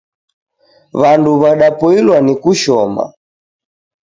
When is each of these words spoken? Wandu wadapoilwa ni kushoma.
Wandu 1.01 1.31
wadapoilwa 1.41 2.17
ni 2.21 2.35
kushoma. 2.43 3.05